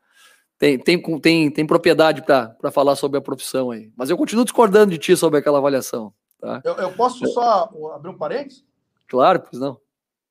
Tem, 0.58 0.78
tem, 0.80 1.02
tem, 1.20 1.52
tem 1.52 1.68
propriedade 1.68 2.22
para 2.24 2.72
falar 2.72 2.96
sobre 2.96 3.18
a 3.18 3.22
profissão 3.22 3.72
aí. 3.72 3.92
Mas 3.96 4.10
eu 4.10 4.18
continuo 4.18 4.46
discordando 4.46 4.92
de 4.92 4.98
ti 4.98 5.18
sobre 5.18 5.40
aquela 5.40 5.58
avaliação. 5.58 6.14
Tá? 6.40 6.62
Eu, 6.64 6.76
eu 6.76 6.92
posso 6.94 7.26
só 7.28 7.70
abrir 7.94 8.10
um 8.10 8.18
parênteses? 8.18 8.64
Claro, 9.08 9.42
pois 9.42 9.60
não. 9.60 9.80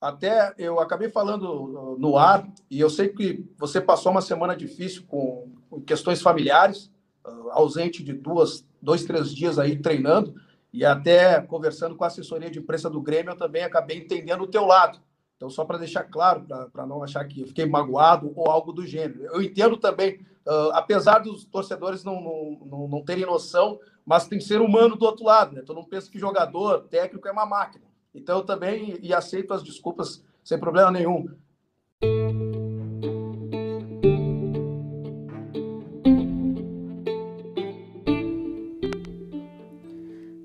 Até 0.00 0.55
eu 0.59 0.81
acabei 0.81 1.09
falando 1.09 1.96
no 1.98 2.16
ar, 2.16 2.46
e 2.70 2.79
eu 2.79 2.90
sei 2.90 3.09
que 3.09 3.44
você 3.59 3.81
passou 3.81 4.12
uma 4.12 4.20
semana 4.20 4.55
difícil 4.55 5.05
com, 5.07 5.50
com 5.70 5.81
questões 5.81 6.20
familiares, 6.20 6.90
uh, 7.27 7.50
ausente 7.50 8.03
de 8.05 8.12
duas, 8.12 8.66
dois, 8.83 9.05
três 9.05 9.35
dias 9.35 9.59
aí 9.59 9.81
treinando, 9.81 10.35
e 10.74 10.84
até 10.84 11.40
conversando 11.40 11.94
com 11.94 12.02
a 12.02 12.08
assessoria 12.08 12.50
de 12.50 12.58
imprensa 12.58 12.90
do 12.90 13.00
Grêmio, 13.00 13.30
eu 13.30 13.38
também 13.38 13.62
acabei 13.62 13.96
entendendo 13.96 14.42
o 14.42 14.46
teu 14.48 14.66
lado. 14.66 14.98
Então, 15.37 15.48
só 15.48 15.64
para 15.64 15.78
deixar 15.78 16.02
claro, 16.02 16.44
para 16.72 16.84
não 16.84 17.00
achar 17.00 17.24
que 17.26 17.42
eu 17.42 17.46
fiquei 17.46 17.64
magoado 17.64 18.32
ou 18.34 18.50
algo 18.50 18.72
do 18.72 18.84
gênero. 18.84 19.24
Eu 19.26 19.40
entendo 19.40 19.76
também, 19.76 20.26
uh, 20.44 20.72
apesar 20.72 21.20
dos 21.20 21.44
torcedores 21.44 22.02
não, 22.02 22.20
não, 22.20 22.66
não, 22.66 22.88
não, 22.88 23.04
terem 23.04 23.24
noção, 23.24 23.78
mas 24.04 24.26
tem 24.26 24.40
ser 24.40 24.60
humano 24.60 24.96
do 24.96 25.06
outro 25.06 25.24
lado. 25.24 25.54
Né? 25.54 25.60
Então, 25.62 25.76
não 25.76 25.84
penso 25.84 26.10
que 26.10 26.18
jogador, 26.18 26.88
técnico 26.88 27.28
é 27.28 27.30
uma 27.30 27.46
máquina. 27.46 27.84
Então, 28.12 28.38
eu 28.38 28.44
também 28.44 28.98
e 29.00 29.14
aceito 29.14 29.54
as 29.54 29.62
desculpas 29.62 30.24
sem 30.42 30.58
problema 30.58 30.90
nenhum. 30.90 31.28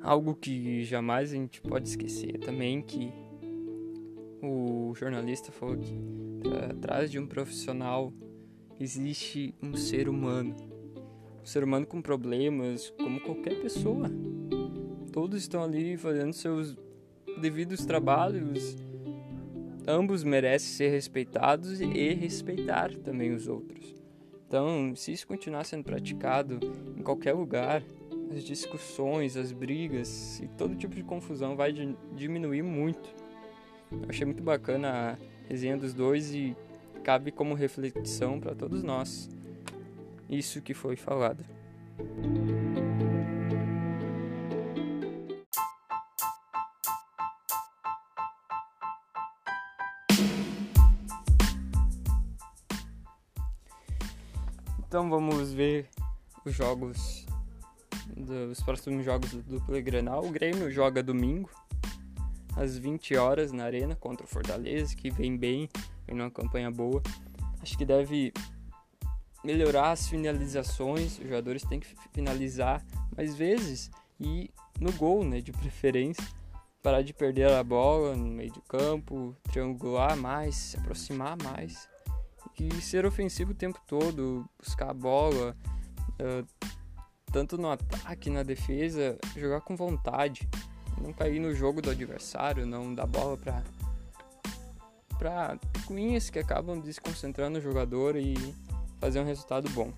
Algo 0.10 0.34
que 0.34 0.84
jamais 0.86 1.32
a 1.32 1.36
gente 1.36 1.62
pode 1.62 1.88
esquecer 1.88 2.40
também 2.40 2.82
que 2.82 3.14
o 4.42 4.92
jornalista 4.96 5.52
falou 5.52 5.78
que 5.78 6.02
atrás 6.68 7.12
de 7.12 7.20
um 7.20 7.28
profissional 7.28 8.12
existe 8.80 9.54
um 9.62 9.76
ser 9.76 10.10
humano. 10.10 10.56
Um 11.44 11.46
ser 11.46 11.64
humano 11.64 11.86
com 11.86 12.02
problemas, 12.02 12.90
como 12.98 13.22
qualquer 13.22 13.62
pessoa. 13.62 14.10
Todos 15.14 15.42
estão 15.42 15.64
ali 15.64 15.96
fazendo 15.96 16.34
seus 16.34 16.76
devidos 17.40 17.86
trabalhos. 17.86 18.78
Ambos 19.88 20.24
merecem 20.24 20.70
ser 20.70 20.90
respeitados 20.90 21.80
e 21.82 22.16
respeitar 22.16 22.92
também 22.96 23.32
os 23.32 23.48
outros. 23.48 23.94
Então, 24.48 24.92
se 24.96 25.12
isso 25.12 25.28
continuar 25.28 25.66
sendo 25.66 25.84
praticado 25.84 26.60
em 26.98 27.04
qualquer 27.04 27.34
lugar, 27.34 27.84
as 28.32 28.44
discussões, 28.44 29.36
as 29.36 29.52
brigas 29.52 30.40
e 30.40 30.48
todo 30.48 30.76
tipo 30.76 30.96
de 30.96 31.04
confusão 31.04 31.56
vai 31.56 31.74
diminuir 32.16 32.62
muito. 32.62 33.10
Eu 33.92 34.10
achei 34.10 34.26
muito 34.26 34.44
bacana 34.44 35.18
a 35.18 35.48
resenha 35.48 35.78
dos 35.78 35.94
dois 35.94 36.34
e 36.34 36.56
cabe 37.04 37.32
como 37.32 37.56
reflexão 37.56 38.40
para 38.40 38.54
todos 38.54 38.84
nós 38.84 39.30
isso 40.30 40.62
que 40.62 40.74
foi 40.74 40.96
falado. 40.96 41.44
Então 54.88 55.10
vamos 55.10 55.52
ver 55.52 55.88
os 56.46 56.54
jogos 56.54 57.26
dos 58.20 58.62
próximos 58.62 59.06
jogos 59.06 59.32
do 59.32 59.42
duplo 59.42 59.82
Grenal. 59.82 60.26
O 60.26 60.32
Grêmio 60.32 60.70
joga 60.70 61.02
domingo 61.02 61.50
às 62.56 62.78
20 62.78 63.16
horas 63.16 63.52
na 63.52 63.64
Arena 63.64 63.96
contra 63.96 64.26
o 64.26 64.30
Fortaleza, 64.30 64.96
que 64.96 65.10
vem 65.10 65.38
bem, 65.38 65.70
vem 66.06 66.18
numa 66.18 66.30
campanha 66.30 66.70
boa. 66.70 67.02
Acho 67.62 67.78
que 67.78 67.86
deve 67.86 68.34
melhorar 69.44 69.92
as 69.92 70.08
finalizações, 70.08 71.18
os 71.18 71.24
jogadores 71.24 71.64
têm 71.64 71.80
que 71.80 71.88
finalizar 72.14 72.86
mais 73.16 73.36
vezes 73.36 73.90
e 74.20 74.52
no 74.80 74.92
gol, 74.94 75.24
né, 75.24 75.40
de 75.40 75.52
preferência. 75.52 76.24
Parar 76.82 77.02
de 77.02 77.14
perder 77.14 77.50
a 77.52 77.64
bola 77.64 78.16
no 78.16 78.28
meio 78.28 78.54
do 78.54 78.62
campo, 78.62 79.36
triangular 79.44 80.16
mais, 80.16 80.56
se 80.56 80.78
aproximar 80.78 81.38
mais 81.44 81.90
e 82.60 82.82
ser 82.82 83.06
ofensivo 83.06 83.52
o 83.52 83.56
tempo 83.56 83.80
todo, 83.88 84.50
buscar 84.58 84.90
a 84.90 84.94
bola, 84.94 85.56
uh, 86.22 86.70
tanto 87.32 87.58
no 87.58 87.70
ataque, 87.70 88.30
na 88.30 88.44
defesa, 88.44 89.18
jogar 89.36 89.62
com 89.62 89.76
vontade 89.76 90.48
não 91.02 91.14
cair 91.14 91.40
no 91.40 91.54
jogo 91.54 91.82
do 91.82 91.90
adversário, 91.90 92.66
não 92.66 92.94
dar 92.94 93.08
bola 93.08 93.38
para 93.38 93.64
para 95.18 95.58
picuinhas 95.74 96.30
que 96.30 96.40
acabam 96.40 96.80
desconcentrando 96.80 97.60
o 97.60 97.62
jogador 97.62 98.16
e 98.16 98.36
fazer 99.02 99.20
um 99.20 99.26
resultado 99.26 99.70
bom. 99.72 99.92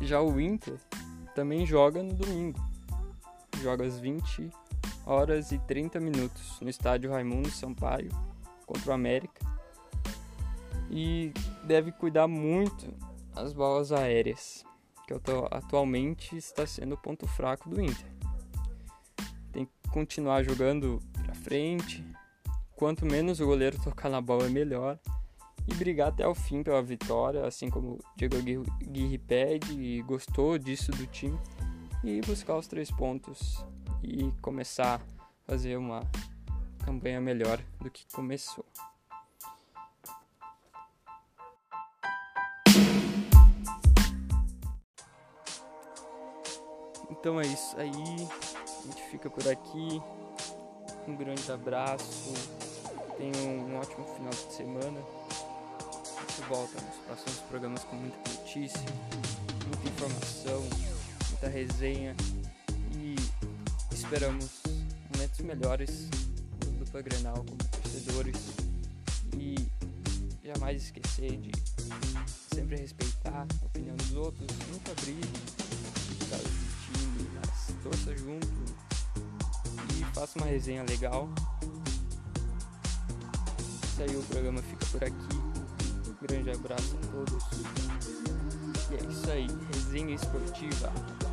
Já 0.00 0.22
o 0.22 0.40
Inter 0.40 0.78
também 1.34 1.66
joga 1.66 2.02
no 2.02 2.14
domingo. 2.14 2.58
Joga 3.62 3.84
às 3.84 3.98
20 3.98 4.50
horas 5.04 5.52
e 5.52 5.58
30 5.58 6.00
minutos 6.00 6.58
no 6.62 6.70
estádio 6.70 7.10
Raimundo 7.10 7.50
Sampaio 7.50 8.10
contra 8.64 8.90
o 8.90 8.94
América. 8.94 9.46
E 10.90 11.30
deve 11.64 11.92
cuidar 11.92 12.26
muito 12.26 12.90
as 13.36 13.52
bolas 13.52 13.92
aéreas, 13.92 14.64
que 15.06 15.14
atualmente 15.50 16.36
está 16.36 16.66
sendo 16.66 16.94
o 16.94 16.98
ponto 16.98 17.26
fraco 17.26 17.68
do 17.68 17.80
Inter 17.80 18.14
continuar 19.94 20.42
jogando 20.42 21.00
pra 21.24 21.32
frente. 21.36 22.04
Quanto 22.74 23.06
menos 23.06 23.38
o 23.38 23.46
goleiro 23.46 23.78
tocar 23.80 24.10
na 24.10 24.20
bola, 24.20 24.48
melhor. 24.48 24.98
E 25.68 25.74
brigar 25.74 26.08
até 26.08 26.26
o 26.26 26.34
fim 26.34 26.64
pela 26.64 26.82
vitória, 26.82 27.46
assim 27.46 27.70
como 27.70 27.92
o 27.92 28.00
Diego 28.16 28.36
Aguirre 28.36 29.16
pede 29.18 29.72
e 29.72 30.02
gostou 30.02 30.58
disso 30.58 30.90
do 30.90 31.06
time. 31.06 31.38
E 32.02 32.20
buscar 32.22 32.56
os 32.56 32.66
três 32.66 32.90
pontos 32.90 33.64
e 34.02 34.30
começar 34.42 35.00
a 35.00 35.00
fazer 35.46 35.76
uma 35.78 36.02
campanha 36.84 37.20
melhor 37.20 37.62
do 37.80 37.88
que 37.88 38.04
começou. 38.12 38.66
Então 47.10 47.40
é 47.40 47.46
isso 47.46 47.76
aí. 47.76 47.90
A 47.90 48.86
gente 48.86 49.02
fica 49.10 49.30
por 49.30 49.46
aqui. 49.48 50.00
Um 51.06 51.16
grande 51.16 51.50
abraço. 51.50 52.32
Tenham 53.16 53.66
um 53.66 53.78
ótimo 53.78 54.04
final 54.14 54.30
de 54.30 54.52
semana. 54.52 55.00
A 55.00 56.20
gente 56.20 56.48
volta 56.48 56.80
nos 56.80 56.96
próximos 57.06 57.38
programas 57.48 57.84
com 57.84 57.96
muita 57.96 58.16
notícia, 58.30 58.80
muita 59.66 59.88
informação, 59.88 60.60
muita 61.30 61.48
resenha 61.48 62.16
e 62.96 63.14
esperamos 63.92 64.62
momentos 65.14 65.40
melhores 65.40 66.08
do 66.58 66.84
Dupla 66.84 67.02
Grenal 67.02 67.36
como 67.36 67.58
torcedores 67.82 68.36
e 69.38 69.54
jamais 70.44 70.82
esquecer 70.82 71.36
de 71.38 71.52
sempre 72.54 72.76
respeitar 72.76 73.46
a 73.62 73.66
opinião 73.66 73.96
dos 73.96 74.14
outros, 74.14 74.46
nunca 74.70 74.92
abrir 74.92 75.20
torça 77.84 78.16
junto 78.16 78.64
faça 80.14 80.38
uma 80.38 80.46
resenha 80.46 80.84
legal. 80.88 81.28
Isso 83.82 84.02
aí, 84.02 84.16
o 84.16 84.22
programa 84.22 84.62
fica 84.62 84.86
por 84.86 85.04
aqui. 85.04 85.36
Um 86.08 86.26
grande 86.26 86.50
abraço 86.50 86.96
a 87.02 87.06
todos. 87.08 87.44
E 88.90 88.94
é 88.94 89.10
isso 89.10 89.30
aí, 89.30 89.48
resenha 89.72 90.14
esportiva, 90.14 90.92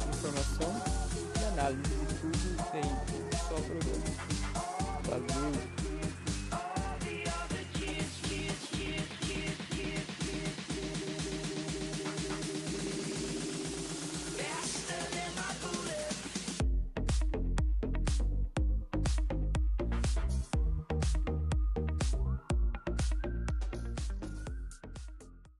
informação 0.10 0.74
e 1.40 1.46
análise 1.54 1.84
de 1.84 2.16
tudo 2.16 2.38
sem 2.72 2.84
só 3.40 3.56
programa. 3.62 4.06
Valeu! 5.04 5.81